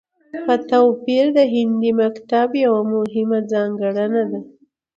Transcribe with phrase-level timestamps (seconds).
[0.45, 4.39] په توپير د هندي مکتب يوه مهمه ځانګړنه ده